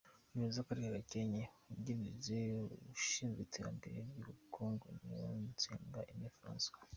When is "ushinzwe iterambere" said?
2.95-3.95